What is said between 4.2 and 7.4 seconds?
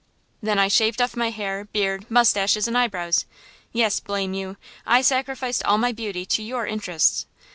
you, I sacrificed all my beauty to your interests!